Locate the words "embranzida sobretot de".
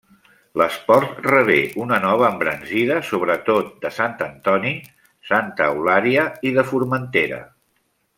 2.35-3.91